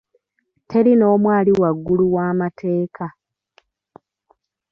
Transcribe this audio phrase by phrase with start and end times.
[0.69, 3.07] Teri n'omu ali waggulu wa'amateeka.